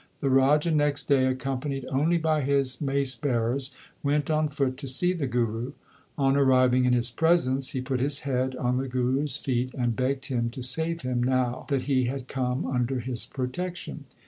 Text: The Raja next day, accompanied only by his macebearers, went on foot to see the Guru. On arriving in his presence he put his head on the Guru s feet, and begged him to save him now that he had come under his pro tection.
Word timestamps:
The 0.19 0.31
Raja 0.31 0.71
next 0.71 1.03
day, 1.07 1.27
accompanied 1.27 1.85
only 1.91 2.17
by 2.17 2.41
his 2.41 2.77
macebearers, 2.77 3.69
went 4.01 4.31
on 4.31 4.49
foot 4.49 4.75
to 4.77 4.87
see 4.87 5.13
the 5.13 5.27
Guru. 5.27 5.73
On 6.17 6.35
arriving 6.35 6.85
in 6.85 6.93
his 6.93 7.11
presence 7.11 7.73
he 7.73 7.81
put 7.81 7.99
his 7.99 8.21
head 8.21 8.55
on 8.55 8.77
the 8.77 8.87
Guru 8.87 9.21
s 9.25 9.37
feet, 9.37 9.71
and 9.75 9.95
begged 9.95 10.25
him 10.25 10.49
to 10.49 10.63
save 10.63 11.01
him 11.01 11.21
now 11.21 11.67
that 11.69 11.81
he 11.81 12.05
had 12.05 12.27
come 12.27 12.65
under 12.65 12.99
his 12.99 13.27
pro 13.27 13.45
tection. 13.45 14.05